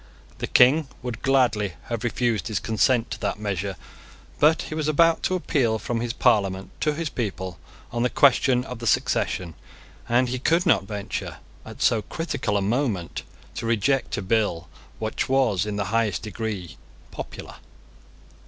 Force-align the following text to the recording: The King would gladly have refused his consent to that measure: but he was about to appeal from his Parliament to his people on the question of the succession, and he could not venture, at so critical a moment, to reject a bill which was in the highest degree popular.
The 0.39 0.47
King 0.47 0.87
would 1.03 1.21
gladly 1.21 1.73
have 1.83 2.03
refused 2.03 2.47
his 2.47 2.59
consent 2.59 3.11
to 3.11 3.19
that 3.19 3.37
measure: 3.37 3.75
but 4.39 4.63
he 4.63 4.73
was 4.73 4.87
about 4.87 5.21
to 5.21 5.35
appeal 5.35 5.77
from 5.77 5.99
his 6.01 6.11
Parliament 6.11 6.71
to 6.81 6.95
his 6.95 7.07
people 7.09 7.59
on 7.91 8.01
the 8.01 8.09
question 8.09 8.63
of 8.63 8.79
the 8.79 8.87
succession, 8.87 9.53
and 10.09 10.29
he 10.29 10.39
could 10.39 10.65
not 10.65 10.85
venture, 10.87 11.37
at 11.63 11.83
so 11.83 12.01
critical 12.01 12.57
a 12.57 12.63
moment, 12.63 13.21
to 13.53 13.67
reject 13.67 14.17
a 14.17 14.23
bill 14.23 14.67
which 14.97 15.29
was 15.29 15.67
in 15.67 15.75
the 15.75 15.85
highest 15.93 16.23
degree 16.23 16.77
popular. 17.11 17.57